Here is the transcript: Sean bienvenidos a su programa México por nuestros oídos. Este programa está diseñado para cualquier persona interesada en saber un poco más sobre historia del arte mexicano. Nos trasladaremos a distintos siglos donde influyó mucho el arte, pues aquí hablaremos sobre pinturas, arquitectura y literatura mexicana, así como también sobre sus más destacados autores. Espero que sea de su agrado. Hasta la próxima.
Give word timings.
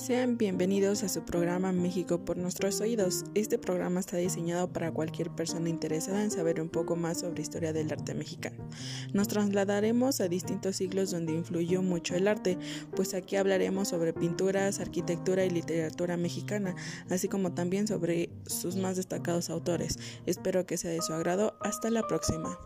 Sean 0.00 0.38
bienvenidos 0.38 1.02
a 1.02 1.10
su 1.10 1.26
programa 1.26 1.72
México 1.72 2.24
por 2.24 2.38
nuestros 2.38 2.80
oídos. 2.80 3.26
Este 3.34 3.58
programa 3.58 4.00
está 4.00 4.16
diseñado 4.16 4.72
para 4.72 4.92
cualquier 4.92 5.28
persona 5.28 5.68
interesada 5.68 6.24
en 6.24 6.30
saber 6.30 6.62
un 6.62 6.70
poco 6.70 6.96
más 6.96 7.20
sobre 7.20 7.42
historia 7.42 7.74
del 7.74 7.92
arte 7.92 8.14
mexicano. 8.14 8.66
Nos 9.12 9.28
trasladaremos 9.28 10.22
a 10.22 10.28
distintos 10.28 10.76
siglos 10.76 11.10
donde 11.10 11.34
influyó 11.34 11.82
mucho 11.82 12.14
el 12.14 12.28
arte, 12.28 12.56
pues 12.96 13.12
aquí 13.12 13.36
hablaremos 13.36 13.88
sobre 13.88 14.14
pinturas, 14.14 14.80
arquitectura 14.80 15.44
y 15.44 15.50
literatura 15.50 16.16
mexicana, 16.16 16.74
así 17.10 17.28
como 17.28 17.52
también 17.52 17.86
sobre 17.86 18.30
sus 18.46 18.76
más 18.76 18.96
destacados 18.96 19.50
autores. 19.50 19.98
Espero 20.24 20.64
que 20.64 20.78
sea 20.78 20.92
de 20.92 21.02
su 21.02 21.12
agrado. 21.12 21.58
Hasta 21.60 21.90
la 21.90 22.06
próxima. 22.06 22.58